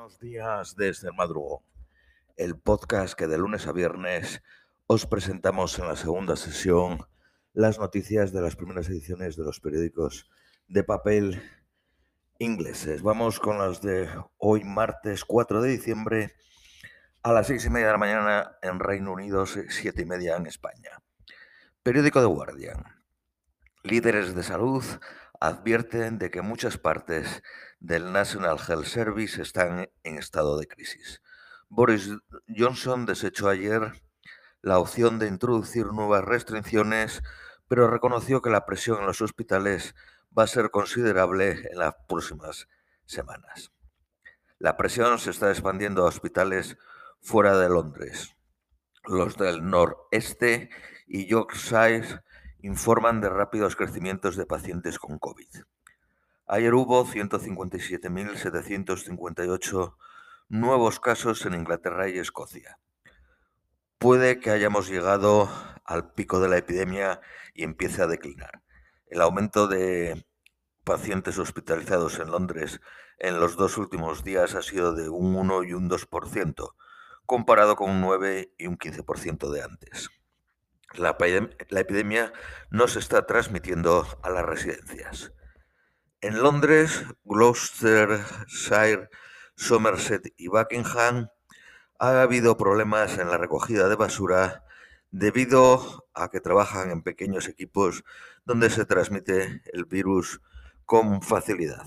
Buenos 0.00 0.18
días 0.18 0.76
desde 0.76 1.08
el 1.08 1.14
madrugón, 1.14 1.60
el 2.38 2.58
podcast 2.58 3.12
que 3.12 3.26
de 3.26 3.36
lunes 3.36 3.66
a 3.66 3.72
viernes 3.72 4.42
os 4.86 5.04
presentamos 5.04 5.78
en 5.78 5.88
la 5.88 5.94
segunda 5.94 6.36
sesión 6.36 7.06
las 7.52 7.78
noticias 7.78 8.32
de 8.32 8.40
las 8.40 8.56
primeras 8.56 8.88
ediciones 8.88 9.36
de 9.36 9.44
los 9.44 9.60
periódicos 9.60 10.30
de 10.68 10.84
papel 10.84 11.42
ingleses. 12.38 13.02
Vamos 13.02 13.40
con 13.40 13.58
las 13.58 13.82
de 13.82 14.08
hoy, 14.38 14.64
martes 14.64 15.26
4 15.26 15.60
de 15.60 15.68
diciembre, 15.68 16.32
a 17.22 17.34
las 17.34 17.48
seis 17.48 17.66
y 17.66 17.68
media 17.68 17.88
de 17.88 17.92
la 17.92 17.98
mañana 17.98 18.56
en 18.62 18.80
Reino 18.80 19.12
Unido, 19.12 19.44
siete 19.44 20.00
y 20.00 20.06
media 20.06 20.36
en 20.36 20.46
España. 20.46 21.02
Periódico 21.82 22.22
de 22.22 22.26
Guardian. 22.26 22.82
Líderes 23.82 24.34
de 24.34 24.44
salud 24.44 24.82
advierten 25.40 26.18
de 26.18 26.30
que 26.30 26.42
muchas 26.42 26.76
partes 26.76 27.42
del 27.80 28.12
National 28.12 28.58
Health 28.58 28.84
Service 28.84 29.40
están 29.40 29.90
en 30.04 30.18
estado 30.18 30.58
de 30.58 30.68
crisis. 30.68 31.22
Boris 31.68 32.10
Johnson 32.54 33.06
desechó 33.06 33.48
ayer 33.48 33.92
la 34.60 34.78
opción 34.78 35.18
de 35.18 35.28
introducir 35.28 35.86
nuevas 35.86 36.24
restricciones, 36.24 37.22
pero 37.68 37.88
reconoció 37.88 38.42
que 38.42 38.50
la 38.50 38.66
presión 38.66 39.00
en 39.00 39.06
los 39.06 39.22
hospitales 39.22 39.94
va 40.36 40.42
a 40.42 40.48
ser 40.48 40.70
considerable 40.70 41.68
en 41.70 41.78
las 41.78 41.94
próximas 42.06 42.68
semanas. 43.06 43.72
La 44.58 44.76
presión 44.76 45.18
se 45.18 45.30
está 45.30 45.50
expandiendo 45.50 46.02
a 46.04 46.08
hospitales 46.08 46.76
fuera 47.22 47.56
de 47.58 47.70
Londres. 47.70 48.36
Los 49.04 49.38
del 49.38 49.64
noreste 49.64 50.68
y 51.06 51.26
Yorkshire 51.26 52.20
informan 52.62 53.20
de 53.20 53.28
rápidos 53.28 53.76
crecimientos 53.76 54.36
de 54.36 54.46
pacientes 54.46 54.98
con 54.98 55.18
COVID. 55.18 55.64
Ayer 56.46 56.72
hubo 56.74 57.06
157.758 57.06 59.94
nuevos 60.48 60.98
casos 60.98 61.46
en 61.46 61.54
Inglaterra 61.54 62.08
y 62.08 62.18
Escocia. 62.18 62.80
Puede 63.98 64.40
que 64.40 64.50
hayamos 64.50 64.88
llegado 64.88 65.48
al 65.84 66.12
pico 66.12 66.40
de 66.40 66.48
la 66.48 66.58
epidemia 66.58 67.20
y 67.54 67.62
empiece 67.64 68.02
a 68.02 68.06
declinar. 68.06 68.62
El 69.06 69.20
aumento 69.20 69.68
de 69.68 70.24
pacientes 70.84 71.38
hospitalizados 71.38 72.18
en 72.18 72.30
Londres 72.30 72.80
en 73.18 73.38
los 73.38 73.56
dos 73.56 73.78
últimos 73.78 74.24
días 74.24 74.54
ha 74.54 74.62
sido 74.62 74.94
de 74.94 75.08
un 75.08 75.36
1 75.36 75.64
y 75.64 75.74
un 75.74 75.88
2%, 75.88 76.74
comparado 77.26 77.76
con 77.76 77.90
un 77.90 78.00
9 78.00 78.54
y 78.58 78.66
un 78.66 78.78
15% 78.78 79.50
de 79.50 79.62
antes. 79.62 80.10
La, 80.94 81.16
epidemia 81.18 82.32
no 82.70 82.88
se 82.88 82.98
está 82.98 83.26
transmitiendo 83.26 84.06
a 84.22 84.30
las 84.30 84.44
residencias. 84.44 85.32
En 86.20 86.42
Londres, 86.42 87.04
Gloucestershire, 87.24 89.08
Somerset 89.54 90.32
y 90.36 90.48
Buckingham 90.48 91.28
ha 91.98 92.22
habido 92.22 92.56
problemas 92.56 93.18
en 93.18 93.28
la 93.28 93.38
recogida 93.38 93.88
de 93.88 93.94
basura 93.94 94.64
debido 95.10 96.08
a 96.14 96.30
que 96.30 96.40
trabajan 96.40 96.90
en 96.90 97.02
pequeños 97.02 97.48
equipos 97.48 98.04
donde 98.44 98.70
se 98.70 98.84
transmite 98.84 99.62
el 99.72 99.84
virus 99.84 100.40
con 100.84 101.22
facilidad. 101.22 101.84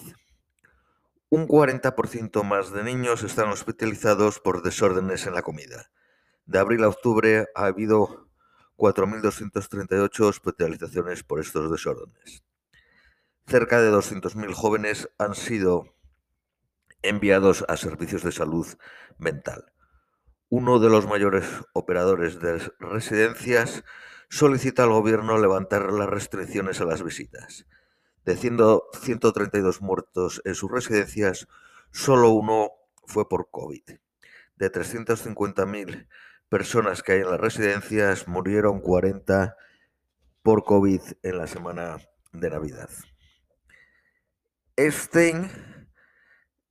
Un 1.30 1.48
40% 1.48 2.44
más 2.44 2.72
de 2.72 2.84
niños 2.84 3.24
están 3.24 3.50
hospitalizados 3.50 4.40
por 4.40 4.62
desórdenes 4.62 5.26
en 5.26 5.34
la 5.34 5.42
comida. 5.42 5.90
De 6.46 6.60
abril 6.60 6.84
a 6.84 6.90
octubre 6.90 7.48
ha 7.56 7.66
habido 7.66 8.23
4.238 8.78 10.20
hospitalizaciones 10.22 11.24
por 11.24 11.40
estos 11.40 11.72
desórdenes. 11.72 12.44
Cerca 13.46 13.82
de 13.82 13.92
200.000 13.92 14.54
jóvenes 14.54 15.10
han 15.18 15.36
sido 15.36 15.94
enviados 17.02 17.66
a 17.68 17.78
servicios 17.78 18.24
de 18.24 18.32
salud 18.32 18.66
mental. 19.18 19.74
Uno 20.50 20.80
de 20.80 20.90
los 20.90 21.08
mayores 21.08 21.46
operadores 21.74 22.40
de 22.40 22.62
residencias 22.80 23.84
solicita 24.30 24.84
al 24.84 24.90
gobierno 24.90 25.38
levantar 25.38 25.92
las 25.92 26.10
restricciones 26.10 26.80
a 26.80 26.86
las 26.86 27.04
visitas. 27.04 27.66
De 28.26 28.38
132 28.38 29.82
muertos 29.82 30.42
en 30.46 30.56
sus 30.56 30.72
residencias, 30.72 31.48
solo 31.92 32.30
uno 32.30 32.72
fue 33.06 33.28
por 33.28 33.50
COVID. 33.52 33.84
De 34.56 34.72
350.000 34.72 36.08
personas 36.54 37.02
que 37.02 37.14
hay 37.14 37.22
en 37.22 37.32
las 37.32 37.40
residencias, 37.40 38.28
murieron 38.28 38.80
40 38.80 39.58
por 40.44 40.64
COVID 40.64 41.02
en 41.24 41.38
la 41.40 41.48
semana 41.48 41.98
de 42.32 42.52
Navidad. 42.52 42.92
Stein, 44.78 45.50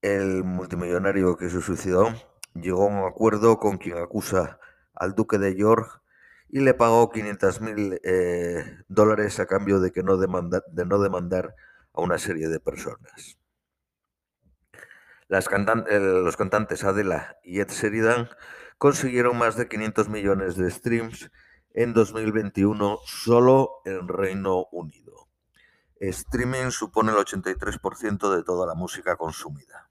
el 0.00 0.44
multimillonario 0.44 1.36
que 1.36 1.50
se 1.50 1.60
suicidó, 1.60 2.14
llegó 2.54 2.84
a 2.84 2.90
un 2.90 3.08
acuerdo 3.08 3.58
con 3.58 3.76
quien 3.76 3.98
acusa 3.98 4.60
al 4.94 5.16
duque 5.16 5.38
de 5.38 5.56
York 5.56 6.00
y 6.48 6.60
le 6.60 6.74
pagó 6.74 7.10
500 7.10 7.60
mil 7.62 8.00
eh, 8.04 8.84
dólares 8.86 9.40
a 9.40 9.46
cambio 9.46 9.80
de, 9.80 9.90
que 9.90 10.04
no 10.04 10.16
de 10.16 10.84
no 10.86 10.98
demandar 11.00 11.56
a 11.92 12.02
una 12.02 12.18
serie 12.18 12.48
de 12.48 12.60
personas. 12.60 13.36
Las 15.26 15.48
los 15.50 16.36
cantantes 16.36 16.84
Adela 16.84 17.36
y 17.42 17.58
Ed 17.58 17.70
Sheridan 17.70 18.28
consiguieron 18.82 19.38
más 19.38 19.54
de 19.54 19.68
500 19.68 20.08
millones 20.08 20.56
de 20.56 20.68
streams 20.68 21.30
en 21.72 21.94
2021 21.94 22.98
solo 23.06 23.80
en 23.84 24.08
Reino 24.08 24.66
Unido. 24.72 25.28
Streaming 26.00 26.72
supone 26.72 27.12
el 27.12 27.18
83% 27.18 28.34
de 28.34 28.42
toda 28.42 28.66
la 28.66 28.74
música 28.74 29.14
consumida. 29.14 29.88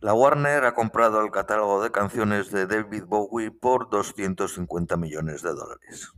La 0.00 0.12
Warner 0.12 0.64
ha 0.64 0.74
comprado 0.74 1.20
el 1.24 1.30
catálogo 1.30 1.84
de 1.84 1.92
canciones 1.92 2.50
de 2.50 2.66
David 2.66 3.04
Bowie 3.04 3.52
por 3.52 3.88
250 3.90 4.96
millones 4.96 5.42
de 5.42 5.50
dólares. 5.50 6.12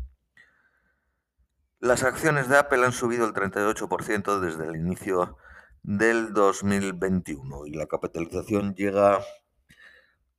Las 1.78 2.04
acciones 2.04 2.49
de 2.49 2.56
Apple 2.56 2.87
han 2.87 2.93
subido 2.93 3.27
el 3.27 3.34
38% 3.34 4.41
desde 4.41 4.66
el 4.66 4.77
inicio 4.77 5.37
del 5.83 6.33
2021 6.33 7.66
y 7.66 7.75
la 7.75 7.84
capitalización 7.84 8.75
llega 8.75 9.21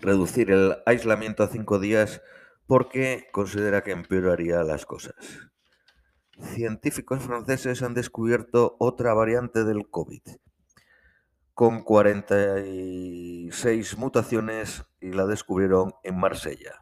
reducir 0.00 0.50
el 0.50 0.76
aislamiento 0.86 1.42
a 1.42 1.48
cinco 1.48 1.78
días 1.78 2.22
porque 2.66 3.26
considera 3.32 3.82
que 3.82 3.92
empeoraría 3.92 4.62
las 4.62 4.86
cosas. 4.86 5.14
Científicos 6.40 7.22
franceses 7.22 7.82
han 7.82 7.94
descubierto 7.94 8.76
otra 8.78 9.12
variante 9.12 9.64
del 9.64 9.90
COVID 9.90 10.22
con 11.58 11.82
46 11.82 13.98
mutaciones 13.98 14.84
y 15.00 15.10
la 15.10 15.26
descubrieron 15.26 15.92
en 16.04 16.16
Marsella. 16.16 16.80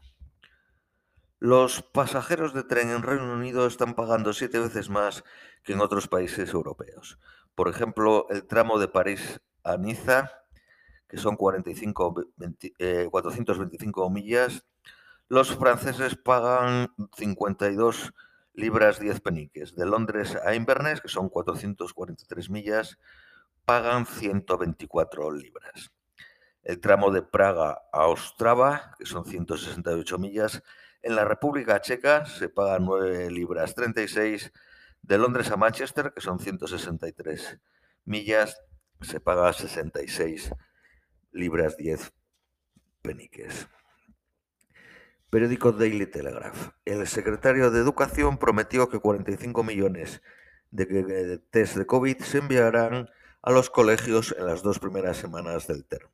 Los 1.38 1.80
pasajeros 1.80 2.52
de 2.52 2.62
tren 2.62 2.90
en 2.90 3.02
Reino 3.02 3.32
Unido 3.32 3.66
están 3.66 3.94
pagando 3.94 4.34
siete 4.34 4.58
veces 4.58 4.90
más 4.90 5.24
que 5.64 5.72
en 5.72 5.80
otros 5.80 6.08
países 6.08 6.52
europeos. 6.52 7.18
Por 7.54 7.68
ejemplo, 7.68 8.26
el 8.28 8.46
tramo 8.46 8.78
de 8.78 8.88
París 8.88 9.40
a 9.64 9.78
Niza, 9.78 10.30
que 11.08 11.16
son 11.16 11.36
45, 11.36 12.14
425 13.10 14.06
eh, 14.06 14.10
millas, 14.10 14.66
los 15.30 15.56
franceses 15.56 16.16
pagan 16.16 16.92
52 17.16 18.12
libras 18.52 19.00
10 19.00 19.20
peniques. 19.20 19.74
De 19.74 19.86
Londres 19.86 20.36
a 20.44 20.54
Inverness, 20.54 21.00
que 21.00 21.08
son 21.08 21.30
443 21.30 22.50
millas, 22.50 22.98
pagan 23.66 24.06
124 24.06 25.32
libras. 25.32 25.90
El 26.62 26.80
tramo 26.80 27.10
de 27.10 27.22
Praga 27.22 27.82
a 27.92 28.06
Ostrava, 28.06 28.94
que 28.98 29.06
son 29.06 29.26
168 29.26 30.18
millas, 30.18 30.62
en 31.02 31.16
la 31.16 31.24
República 31.24 31.80
Checa 31.80 32.26
se 32.26 32.48
paga 32.48 32.78
9 32.78 33.30
libras 33.30 33.74
36. 33.74 34.52
De 35.02 35.18
Londres 35.18 35.50
a 35.50 35.56
Manchester, 35.56 36.12
que 36.12 36.20
son 36.20 36.38
163 36.38 37.60
millas, 38.04 38.60
se 39.02 39.20
paga 39.20 39.52
66 39.52 40.52
libras 41.32 41.76
10 41.76 42.12
peniques. 43.02 43.68
Periódico 45.30 45.72
Daily 45.72 46.06
Telegraph. 46.06 46.70
El 46.84 47.06
secretario 47.06 47.70
de 47.70 47.80
Educación 47.80 48.38
prometió 48.38 48.88
que 48.88 49.00
45 49.00 49.62
millones 49.62 50.22
de 50.70 51.38
test 51.50 51.76
de 51.76 51.86
COVID 51.86 52.18
se 52.18 52.38
enviarán 52.38 53.08
a 53.46 53.52
los 53.52 53.70
colegios 53.70 54.34
en 54.36 54.44
las 54.44 54.62
dos 54.64 54.80
primeras 54.80 55.18
semanas 55.18 55.68
del 55.68 55.86
termo. 55.86 56.10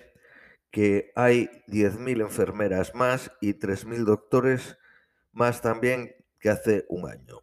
que 0.71 1.12
hay 1.16 1.50
10.000 1.68 2.21
enfermeras 2.21 2.94
más 2.94 3.31
y 3.42 3.54
3.000 3.54 4.06
doctores 4.06 4.77
más 5.31 5.62
también 5.62 6.15
que 6.39 6.50
hace 6.50 6.86
un 6.89 7.10
año. 7.10 7.39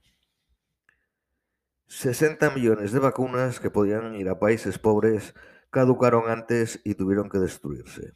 60 1.88 2.50
millones 2.50 2.92
de 2.92 2.98
vacunas 2.98 3.60
que 3.60 3.70
podían 3.70 4.14
ir 4.14 4.28
a 4.28 4.38
países 4.38 4.78
pobres 4.78 5.34
caducaron 5.70 6.30
antes 6.30 6.80
y 6.84 6.94
tuvieron 6.94 7.28
que 7.28 7.38
destruirse. 7.38 8.14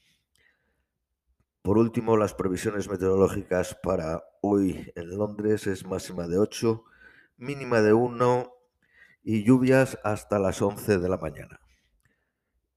Por 1.62 1.76
último, 1.76 2.16
las 2.16 2.32
previsiones 2.32 2.88
meteorológicas 2.88 3.74
para 3.82 4.24
hoy 4.40 4.90
en 4.96 5.18
Londres 5.18 5.66
es 5.66 5.84
máxima 5.84 6.26
de 6.26 6.38
8, 6.38 6.84
mínima 7.36 7.82
de 7.82 7.92
1 7.92 8.50
y 9.22 9.44
lluvias 9.44 9.98
hasta 10.02 10.38
las 10.38 10.62
11 10.62 10.98
de 10.98 11.08
la 11.10 11.18
mañana. 11.18 11.60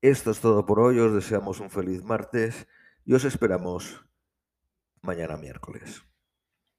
Esto 0.01 0.31
es 0.31 0.41
todo 0.41 0.65
por 0.65 0.81
hoy, 0.81 0.99
os 0.99 1.13
deseamos 1.13 1.61
un 1.61 1.69
feliz 1.69 2.03
martes 2.03 2.67
y 3.05 3.13
os 3.13 3.23
esperamos 3.23 4.05
mañana 5.01 5.37
miércoles. 5.37 6.03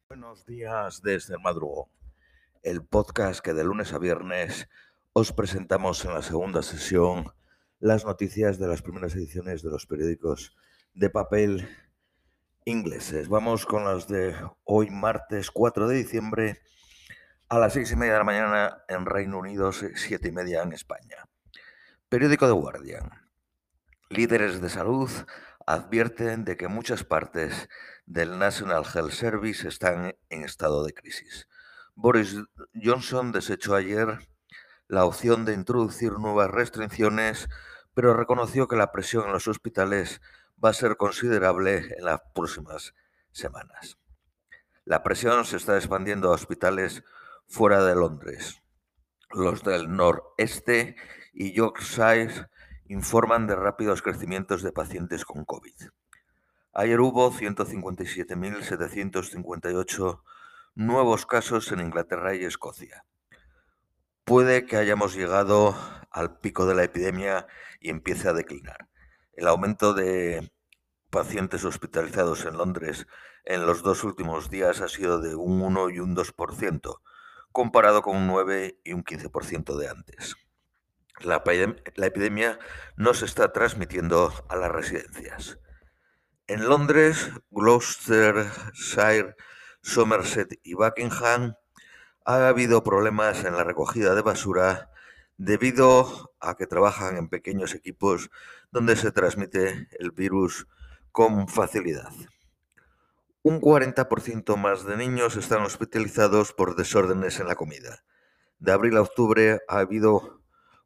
Buenos 0.07 0.45
días 0.45 1.01
desde 1.01 1.37
el 1.37 1.41
madrugón, 1.41 1.89
el 2.63 2.85
podcast 2.85 3.43
que 3.43 3.55
de 3.55 3.65
lunes 3.65 3.95
a 3.95 3.99
viernes 3.99 4.69
os 5.15 5.33
presentamos 5.33 6.05
en 6.05 6.13
la 6.13 6.21
segunda 6.21 6.63
sesión 6.63 7.33
las 7.81 8.05
noticias 8.05 8.59
de 8.59 8.69
las 8.69 8.83
primeras 8.83 9.15
ediciones 9.15 9.63
de 9.63 9.71
los 9.71 9.87
periódicos 9.87 10.55
de 10.93 11.09
papel 11.09 11.67
ingleses. 12.65 13.29
Vamos 13.29 13.67
con 13.67 13.85
las 13.85 14.09
de 14.09 14.35
hoy 14.65 14.89
martes 14.91 15.51
4 15.51 15.89
de 15.89 15.97
diciembre 15.97 16.63
a 17.49 17.59
las 17.59 17.75
seis 17.75 17.93
y 17.93 17.97
media 17.97 18.15
de 18.15 18.19
la 18.19 18.25
mañana 18.25 18.85
en 18.89 19.05
Reino 19.05 19.39
Unido, 19.39 19.71
siete 19.73 20.29
y 20.29 20.33
media 20.33 20.63
en 20.63 20.73
España. 20.73 21.29
Periódico 22.09 22.47
The 22.47 22.53
Guardian. 22.53 23.11
Líderes 24.09 24.63
de 24.63 24.71
salud 24.71 25.11
advierten 25.67 26.45
de 26.45 26.57
que 26.57 26.69
muchas 26.69 27.05
partes 27.05 27.69
del 28.07 28.39
National 28.39 28.85
Health 28.85 29.13
Service 29.13 29.69
están 29.69 30.17
en 30.31 30.43
estado 30.43 30.85
de 30.85 30.95
crisis. 30.95 31.49
Boris 31.95 32.37
Johnson 32.83 33.33
desechó 33.33 33.75
ayer 33.75 34.19
la 34.89 35.05
opción 35.05 35.45
de 35.45 35.53
introducir 35.53 36.13
nuevas 36.13 36.51
restricciones, 36.51 37.49
pero 37.93 38.15
reconoció 38.15 38.69
que 38.69 38.77
la 38.77 38.91
presión 38.91 39.27
en 39.27 39.33
los 39.33 39.49
hospitales 39.49 40.21
va 40.63 40.71
a 40.71 40.75
ser 40.75 40.97
considerable 40.97 41.95
en 41.97 42.05
las 42.05 42.21
próximas 42.35 42.95
semanas. 43.33 43.99
La 44.85 45.03
presión 45.03 45.45
se 45.45 45.57
está 45.57 45.77
expandiendo 45.77 46.31
a 46.31 46.35
hospitales 46.35 47.03
fuera 47.47 47.85
de 47.85 47.95
Londres. 47.95 48.63
Los 49.31 49.63
del 49.63 49.95
noreste 49.95 50.97
y 51.33 51.53
Yorkshire 51.53 52.49
informan 52.87 53.47
de 53.47 53.55
rápidos 53.57 54.03
crecimientos 54.03 54.63
de 54.63 54.73
pacientes 54.73 55.25
con 55.25 55.45
COVID. 55.45 55.75
Ayer 56.73 57.01
hubo 57.01 57.33
157.758 57.33 60.23
nuevos 60.75 61.25
casos 61.25 61.73
en 61.73 61.81
Inglaterra 61.81 62.35
y 62.35 62.45
Escocia. 62.45 63.07
Puede 64.25 64.67
que 64.67 64.77
hayamos 64.77 65.15
llegado 65.15 65.75
al 66.11 66.39
pico 66.39 66.67
de 66.67 66.75
la 66.75 66.85
epidemia 66.85 67.47
y 67.81 67.89
empiece 67.91 68.29
a 68.29 68.33
declinar. 68.33 68.89
El 69.37 69.49
aumento 69.49 69.95
de 69.95 70.53
pacientes 71.11 71.65
hospitalizados 71.65 72.45
en 72.45 72.57
Londres 72.57 73.07
en 73.45 73.67
los 73.67 73.83
dos 73.83 74.05
últimos 74.05 74.49
días 74.49 74.81
ha 74.81 74.89
sido 74.89 75.21
de 75.21 75.35
un 75.35 75.61
1 75.61 75.91
y 75.91 76.01
un 76.01 76.17
2%, 76.17 77.01
comparado 77.53 78.03
con 78.03 78.17
un 78.17 78.27
9 78.27 78.81
y 78.85 78.93
un 78.93 79.05
15% 79.05 79.77
de 79.77 79.89
antes. 79.89 80.37
La, 81.21 81.43
epidemia 82.07 82.59
no 82.97 83.15
se 83.15 83.25
está 83.25 83.53
transmitiendo 83.53 84.33
a 84.49 84.57
las 84.57 84.71
residencias. 84.71 85.59
En 86.47 86.69
Londres, 86.69 87.31
Gloucestershire, 87.51 89.37
Somerset 89.83 90.61
y 90.63 90.75
Buckingham 90.75 91.55
ha 92.25 92.49
habido 92.49 92.83
problemas 92.83 93.45
en 93.45 93.57
la 93.57 93.65
recogida 93.65 94.15
de 94.15 94.23
basura 94.23 94.91
debido 95.37 96.35
a 96.41 96.57
que 96.57 96.67
trabajan 96.67 97.17
en 97.17 97.29
pequeños 97.29 97.75
equipos 97.75 98.31
donde 98.71 98.97
se 98.97 99.13
transmite 99.13 99.89
el 99.99 100.11
virus 100.11 100.67
con 101.13 101.49
facilidad. 101.49 102.13
Un 103.43 103.61
40% 103.61 104.57
más 104.57 104.87
de 104.87 104.97
niños 104.97 105.37
están 105.37 105.63
hospitalizados 105.63 106.53
por 106.53 106.77
desórdenes 106.77 107.41
en 107.41 107.49
la 107.49 107.57
comida. 107.57 108.05
De 108.59 108.73
abril 108.73 108.97
a 108.97 109.03
octubre 109.03 109.61
ha 109.69 109.79
habido 109.79 110.41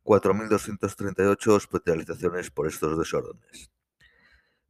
4.238 0.05 1.49
hospitalizaciones 1.49 2.51
por 2.51 2.67
estos 2.67 2.99
desórdenes. 2.99 3.71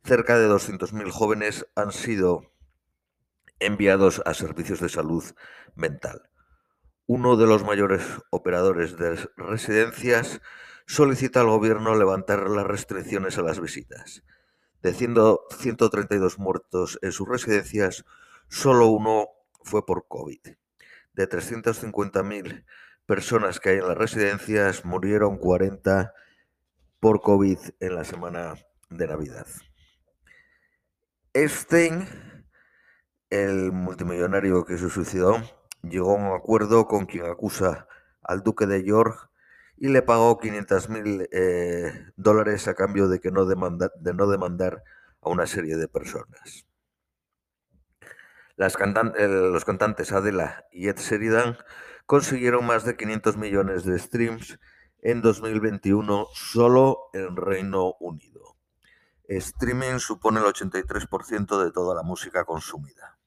Cerca 0.05 0.39
de 0.39 0.49
200.000 0.49 1.11
jóvenes 1.11 1.67
han 1.75 1.93
sido 1.93 2.53
enviados 3.59 4.23
a 4.25 4.35
servicios 4.35 4.81
de 4.81 4.89
salud 4.89 5.25
mental. 5.75 6.29
Uno 7.11 7.39
de 7.39 7.47
los 7.47 7.65
mayores 7.65 8.03
operadores 8.29 8.99
de 8.99 9.17
residencias 9.39 10.43
solicita 10.87 11.41
al 11.41 11.47
gobierno 11.47 11.95
levantar 11.95 12.51
las 12.51 12.67
restricciones 12.67 13.39
a 13.39 13.43
las 13.43 13.61
visitas. 13.61 14.25
De 14.83 14.93
132 14.93 16.39
muertos 16.39 16.99
en 17.01 17.13
sus 17.13 17.27
residencias, 17.27 18.05
solo 18.49 18.89
uno 18.89 19.29
fue 19.63 19.87
por 19.87 20.07
COVID. 20.07 20.49
De 21.15 21.27
350.000 21.27 22.67
personas 23.07 23.59
que 23.59 23.71
hay 23.71 23.79
en 23.79 23.89
las 23.89 23.97
residencias, 23.97 24.85
murieron 24.85 25.39
40 25.39 26.13
por 27.01 27.23
COVID 27.23 27.59
en 27.81 27.95
la 27.95 28.05
semana 28.05 28.55
de 28.91 29.07
Navidad. 29.07 29.47
Stein, 31.35 32.07
el 33.31 33.73
multimillonario 33.73 34.67
que 34.67 34.77
se 34.77 34.91
suicidó, 34.91 35.43
llegó 35.83 36.13
a 36.13 36.15
un 36.15 36.37
acuerdo 36.37 36.87
con 36.87 37.07
quien 37.07 37.27
acusa 37.27 37.87
al 38.23 38.43
duque 38.43 38.67
de 38.67 38.85
York 38.85 39.31
y 39.77 39.89
le 39.89 40.03
pagó 40.03 40.39
500 40.39 40.89
mil 40.89 41.29
eh, 41.33 42.07
dólares 42.17 42.69
a 42.69 42.75
cambio 42.75 43.09
de, 43.09 43.21
que 43.21 43.31
no 43.31 43.45
de 43.45 44.15
no 44.15 44.27
demandar 44.27 44.83
a 45.23 45.31
una 45.31 45.47
serie 45.47 45.77
de 45.77 45.89
personas. 45.89 46.67
Las 48.57 48.77
los 48.77 49.65
cantantes 49.65 50.11
Adela 50.11 50.65
y 50.73 50.89
Ed 50.89 50.99
Sheridan 50.99 51.57
consiguieron 52.07 52.67
más 52.67 52.85
de 52.85 52.97
500 52.97 53.37
millones 53.37 53.85
de 53.85 53.99
streams 53.99 54.59
en 55.01 55.23
2021 55.23 56.27
solo 56.35 57.11
en 57.13 57.37
Reino 57.37 57.95
Unido. 58.01 58.57
Streaming 59.29 59.99
supone 59.99 60.41
el 60.41 60.47
83% 60.47 61.63
de 61.63 61.71
toda 61.71 61.95
la 61.95 62.03
música 62.03 62.45
consumida. 62.45 63.19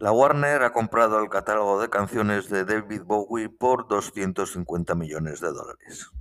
La 0.00 0.12
Warner 0.12 0.62
ha 0.62 0.72
comprado 0.72 1.18
el 1.20 1.28
catálogo 1.28 1.80
de 1.80 1.90
canciones 1.90 2.48
de 2.48 2.64
David 2.64 3.02
Bowie 3.02 3.48
por 3.48 3.88
250 3.88 4.94
millones 4.94 5.40
de 5.40 5.48
dólares. 5.48 6.12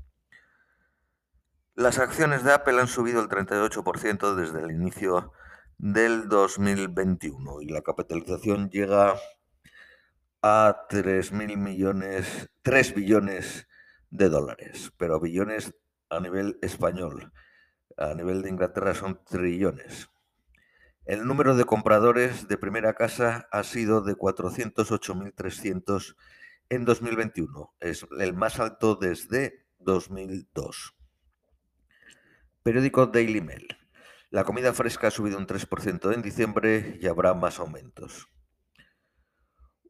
Las 1.75 1.99
acciones 1.99 2.43
de 2.43 2.53
Apple 2.53 2.81
han 2.81 2.87
subido 2.87 3.21
el 3.21 3.29
38% 3.29 4.33
desde 4.33 4.63
el 4.63 4.71
inicio 4.71 5.31
del 5.77 6.27
2021 6.27 7.61
y 7.61 7.67
la 7.67 7.83
capitalización 7.83 8.71
llega 8.71 9.13
a 10.41 10.85
3 10.89 11.31
mil 11.33 11.55
millones, 11.57 12.49
3 12.63 12.95
billones 12.95 13.67
de 14.09 14.29
dólares, 14.29 14.91
pero 14.97 15.19
billones 15.19 15.75
a 16.09 16.19
nivel 16.19 16.57
español. 16.63 17.31
A 17.95 18.15
nivel 18.15 18.41
de 18.41 18.49
Inglaterra 18.49 18.95
son 18.95 19.23
trillones. 19.23 20.09
El 21.07 21.25
número 21.25 21.55
de 21.55 21.63
compradores 21.63 22.49
de 22.49 22.57
primera 22.57 22.93
casa 22.93 23.47
ha 23.53 23.63
sido 23.63 24.01
de 24.01 24.17
408.300 24.17 26.17
en 26.67 26.83
2021. 26.83 27.73
Es 27.79 28.05
el 28.19 28.33
más 28.33 28.59
alto 28.59 28.95
desde 28.95 29.65
2002. 29.79 30.97
Periódico 32.61 33.07
Daily 33.07 33.39
Mail. 33.39 33.69
La 34.31 34.43
comida 34.43 34.73
fresca 34.73 35.07
ha 35.07 35.11
subido 35.11 35.37
un 35.37 35.47
3% 35.47 36.13
en 36.13 36.21
diciembre 36.21 36.99
y 37.01 37.07
habrá 37.07 37.33
más 37.33 37.59
aumentos. 37.59 38.27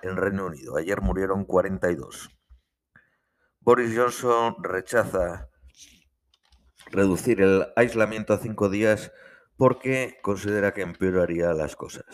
en 0.00 0.16
Reino 0.16 0.46
Unido. 0.46 0.78
Ayer 0.78 1.02
murieron 1.02 1.44
42. 1.44 2.30
Boris 3.66 3.98
Johnson 3.98 4.54
rechaza 4.62 5.50
reducir 6.92 7.40
el 7.40 7.66
aislamiento 7.74 8.32
a 8.32 8.38
cinco 8.38 8.68
días 8.68 9.10
porque 9.56 10.20
considera 10.22 10.72
que 10.72 10.82
empeoraría 10.82 11.52
las 11.52 11.74
cosas. 11.74 12.04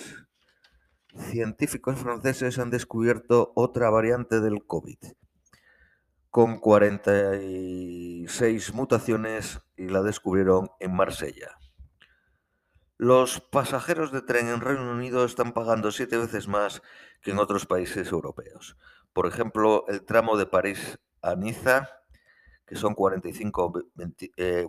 Científicos 1.14 1.98
franceses 1.98 2.58
han 2.58 2.70
descubierto 2.70 3.52
otra 3.54 3.90
variante 3.90 4.40
del 4.40 4.66
COVID 4.66 4.96
con 6.30 6.58
46 6.58 8.72
mutaciones 8.72 9.60
y 9.76 9.88
la 9.88 10.00
descubrieron 10.00 10.70
en 10.80 10.96
Marsella. 10.96 11.58
Los 12.96 13.42
pasajeros 13.42 14.10
de 14.10 14.22
tren 14.22 14.48
en 14.48 14.62
Reino 14.62 14.90
Unido 14.90 15.26
están 15.26 15.52
pagando 15.52 15.92
siete 15.92 16.16
veces 16.16 16.48
más 16.48 16.80
que 17.20 17.32
en 17.32 17.38
otros 17.38 17.66
países 17.66 18.10
europeos. 18.10 18.78
Por 19.12 19.26
ejemplo, 19.26 19.84
el 19.88 20.02
tramo 20.06 20.38
de 20.38 20.46
París 20.46 20.98
a 21.22 21.34
Niza, 21.36 21.88
que 22.66 22.76
son 22.76 22.94
45, 22.94 23.72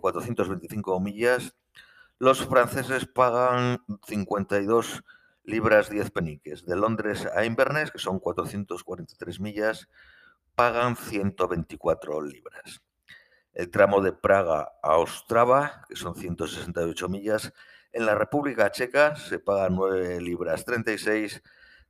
425 0.00 1.00
millas, 1.00 1.54
los 2.18 2.46
franceses 2.46 3.06
pagan 3.06 3.82
52 4.06 5.04
libras 5.44 5.90
10 5.90 6.10
peniques. 6.10 6.64
De 6.64 6.76
Londres 6.76 7.26
a 7.34 7.44
Inverness, 7.44 7.90
que 7.90 7.98
son 7.98 8.18
443 8.18 9.40
millas, 9.40 9.88
pagan 10.54 10.96
124 10.96 12.22
libras. 12.22 12.82
El 13.52 13.70
tramo 13.70 14.00
de 14.00 14.12
Praga 14.12 14.72
a 14.82 14.96
Ostrava, 14.96 15.84
que 15.88 15.96
son 15.96 16.14
168 16.14 17.08
millas, 17.08 17.52
en 17.92 18.06
la 18.06 18.16
República 18.16 18.72
Checa 18.72 19.14
se 19.14 19.38
paga 19.38 19.68
9 19.70 20.20
libras 20.20 20.64
36. 20.64 21.42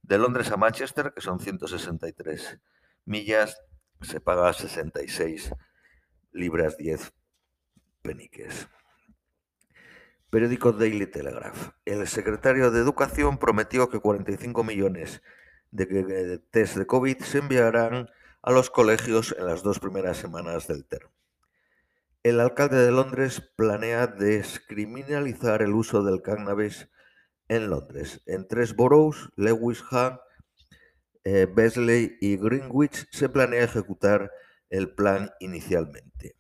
De 0.02 0.18
Londres 0.18 0.50
a 0.50 0.58
Manchester, 0.58 1.14
que 1.14 1.22
son 1.22 1.40
163 1.40 2.60
millas, 3.06 3.62
se 4.00 4.20
paga 4.20 4.52
66 4.52 5.52
libras 6.32 6.76
10 6.76 7.12
peniques. 8.02 8.68
Periódico 10.30 10.72
Daily 10.72 11.06
Telegraph. 11.06 11.70
El 11.84 12.06
secretario 12.08 12.70
de 12.70 12.80
Educación 12.80 13.38
prometió 13.38 13.88
que 13.88 14.00
45 14.00 14.64
millones 14.64 15.22
de 15.70 16.38
test 16.50 16.76
de 16.76 16.86
COVID 16.86 17.18
se 17.18 17.38
enviarán 17.38 18.10
a 18.42 18.50
los 18.52 18.68
colegios 18.68 19.34
en 19.38 19.46
las 19.46 19.62
dos 19.62 19.78
primeras 19.78 20.16
semanas 20.16 20.66
del 20.66 20.84
termo. 20.84 21.10
El 22.24 22.40
alcalde 22.40 22.78
de 22.78 22.90
Londres 22.90 23.42
planea 23.54 24.06
descriminalizar 24.06 25.62
el 25.62 25.72
uso 25.72 26.02
del 26.02 26.22
cannabis 26.22 26.88
en 27.48 27.70
Londres. 27.70 28.22
En 28.26 28.48
tres 28.48 28.74
boroughs, 28.74 29.30
Lewisham, 29.36 30.18
eh, 31.24 31.48
Besley 31.52 32.16
y 32.20 32.36
Greenwich, 32.36 33.08
se 33.10 33.28
planea 33.28 33.64
ejecutar 33.64 34.30
el 34.70 34.94
plan 34.94 35.32
inicialmente. 35.40 36.36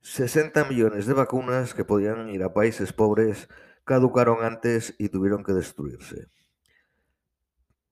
60 0.00 0.64
millones 0.64 1.06
de 1.06 1.12
vacunas 1.12 1.74
que 1.74 1.84
podían 1.84 2.30
ir 2.30 2.42
a 2.42 2.54
países 2.54 2.94
pobres 2.94 3.48
caducaron 3.84 4.42
antes 4.42 4.94
y 4.98 5.10
tuvieron 5.10 5.44
que 5.44 5.52
destruirse. 5.52 6.28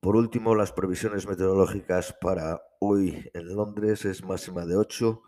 Por 0.01 0.17
último, 0.17 0.55
las 0.55 0.73
previsiones 0.73 1.27
meteorológicas 1.27 2.15
para 2.19 2.63
hoy 2.81 3.31
en 3.35 3.55
Londres 3.55 4.07
es 4.07 4.25
máxima 4.25 4.65
de 4.65 4.77
8, 4.77 5.23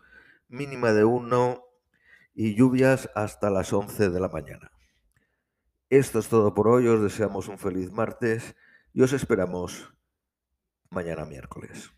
mínima 0.47 0.91
de 0.91 1.03
1 1.03 1.63
y 2.33 2.55
lluvias 2.55 3.09
hasta 3.13 3.51
las 3.51 3.71
11 3.71 4.09
de 4.09 4.19
la 4.19 4.29
mañana. 4.29 4.71
Esto 5.91 6.17
es 6.17 6.27
todo 6.27 6.55
por 6.55 6.67
hoy, 6.67 6.87
os 6.87 7.03
deseamos 7.03 7.49
un 7.49 7.59
feliz 7.59 7.91
martes 7.91 8.55
y 8.93 9.03
os 9.03 9.13
esperamos 9.13 9.93
mañana 10.89 11.25
miércoles. 11.25 11.91